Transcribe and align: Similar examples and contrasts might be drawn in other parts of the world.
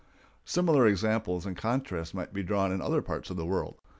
Similar 0.45 0.87
examples 0.87 1.45
and 1.45 1.55
contrasts 1.55 2.11
might 2.11 2.33
be 2.33 2.41
drawn 2.41 2.71
in 2.71 2.81
other 2.81 3.03
parts 3.03 3.29
of 3.29 3.37
the 3.37 3.45
world. 3.45 3.77